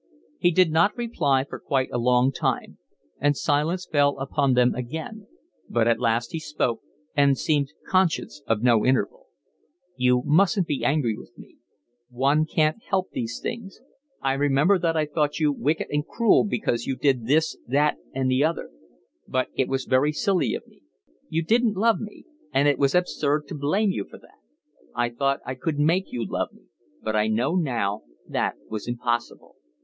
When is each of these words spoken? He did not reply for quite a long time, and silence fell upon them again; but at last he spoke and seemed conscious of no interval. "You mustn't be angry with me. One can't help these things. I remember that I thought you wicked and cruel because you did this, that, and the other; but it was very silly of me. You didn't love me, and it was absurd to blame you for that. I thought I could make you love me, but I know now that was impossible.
He 0.39 0.49
did 0.49 0.71
not 0.71 0.97
reply 0.97 1.43
for 1.47 1.59
quite 1.59 1.89
a 1.91 1.99
long 1.99 2.31
time, 2.31 2.79
and 3.19 3.37
silence 3.37 3.85
fell 3.85 4.17
upon 4.17 4.55
them 4.55 4.73
again; 4.73 5.27
but 5.69 5.87
at 5.87 5.99
last 5.99 6.31
he 6.31 6.39
spoke 6.39 6.81
and 7.15 7.37
seemed 7.37 7.71
conscious 7.87 8.41
of 8.47 8.63
no 8.63 8.83
interval. 8.83 9.27
"You 9.95 10.23
mustn't 10.25 10.65
be 10.65 10.83
angry 10.83 11.15
with 11.15 11.37
me. 11.37 11.57
One 12.09 12.45
can't 12.47 12.81
help 12.81 13.11
these 13.11 13.39
things. 13.39 13.79
I 14.23 14.33
remember 14.33 14.79
that 14.79 14.97
I 14.97 15.05
thought 15.05 15.39
you 15.39 15.51
wicked 15.51 15.85
and 15.91 16.03
cruel 16.03 16.45
because 16.45 16.87
you 16.87 16.95
did 16.95 17.27
this, 17.27 17.55
that, 17.67 17.97
and 18.11 18.27
the 18.31 18.43
other; 18.43 18.71
but 19.27 19.49
it 19.53 19.67
was 19.67 19.85
very 19.85 20.13
silly 20.13 20.55
of 20.55 20.65
me. 20.65 20.81
You 21.29 21.43
didn't 21.43 21.77
love 21.77 21.99
me, 21.99 22.25
and 22.51 22.67
it 22.67 22.79
was 22.79 22.95
absurd 22.95 23.47
to 23.49 23.53
blame 23.53 23.91
you 23.91 24.05
for 24.09 24.17
that. 24.17 24.39
I 24.95 25.09
thought 25.11 25.41
I 25.45 25.53
could 25.53 25.77
make 25.77 26.11
you 26.11 26.25
love 26.25 26.51
me, 26.53 26.63
but 27.03 27.15
I 27.15 27.27
know 27.27 27.53
now 27.53 28.01
that 28.27 28.55
was 28.67 28.87
impossible. 28.87 29.57